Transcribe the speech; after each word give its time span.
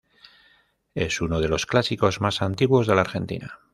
Es 0.95 1.21
uno 1.21 1.39
de 1.41 1.47
los 1.47 1.67
clásicos 1.67 2.21
más 2.21 2.41
antiguos 2.41 2.87
de 2.87 2.95
la 2.95 3.01
Argentina. 3.01 3.59